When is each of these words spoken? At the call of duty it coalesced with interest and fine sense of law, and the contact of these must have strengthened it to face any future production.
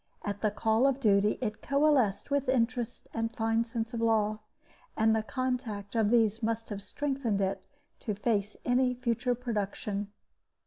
At 0.23 0.41
the 0.41 0.49
call 0.49 0.87
of 0.87 0.99
duty 0.99 1.37
it 1.41 1.61
coalesced 1.61 2.31
with 2.31 2.49
interest 2.49 3.07
and 3.13 3.31
fine 3.31 3.65
sense 3.65 3.93
of 3.93 4.01
law, 4.01 4.39
and 4.97 5.15
the 5.15 5.21
contact 5.21 5.93
of 5.93 6.09
these 6.09 6.41
must 6.41 6.69
have 6.69 6.81
strengthened 6.81 7.39
it 7.39 7.61
to 7.99 8.15
face 8.15 8.57
any 8.65 8.95
future 8.95 9.35
production. 9.35 10.11